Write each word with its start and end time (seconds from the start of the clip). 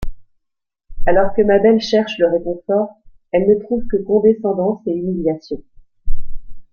Alors 1.05 1.31
que 1.35 1.43
Mabel 1.43 1.79
cherche 1.79 2.17
le 2.17 2.25
réconfort, 2.27 2.97
elle 3.31 3.47
ne 3.47 3.59
trouve 3.63 3.85
que 3.85 3.97
condescendance 3.97 4.81
et 4.87 4.95
humiliation. 4.97 5.61